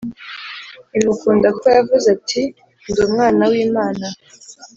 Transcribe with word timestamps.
imukunda 0.97 1.47
kuko 1.53 1.67
yavuze 1.77 2.07
ati 2.17 2.41
Ndi 2.89 3.01
Umwana 3.07 3.41
w 3.51 3.53
Imana 3.65 4.07